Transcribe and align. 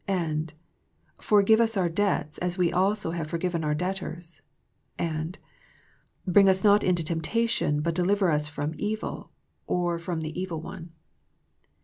And 0.07 0.51
Forgive 1.19 1.61
us 1.61 1.77
our 1.77 1.87
debts, 1.87 2.39
as 2.39 2.57
we 2.57 2.73
also 2.73 3.11
have 3.11 3.27
forgiven 3.27 3.63
our 3.63 3.75
debtors.' 3.75 4.41
And 4.97 5.37
Bring 6.25 6.49
us 6.49 6.63
not 6.63 6.83
into 6.83 7.03
temptation, 7.03 7.81
but 7.81 7.93
deliver 7.93 8.31
us 8.31 8.47
from 8.47 8.73
evil, 8.79 9.29
or, 9.67 9.99
from 9.99 10.21
the 10.21 10.41
evil 10.41 10.59
one. 10.59 10.91